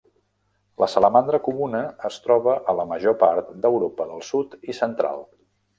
La 0.83 0.87
salamandra 0.93 1.41
comuna 1.49 1.81
es 2.11 2.17
troba 2.25 2.57
a 2.73 2.77
la 2.81 2.89
major 2.95 3.19
part 3.27 3.55
d'Europa 3.67 4.13
del 4.15 4.29
sud 4.33 4.63
i 4.73 4.83
central. 4.85 5.29